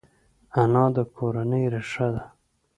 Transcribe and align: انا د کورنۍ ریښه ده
انا 0.61 0.85
د 0.95 0.97
کورنۍ 1.15 1.63
ریښه 1.73 2.07
ده 2.13 2.23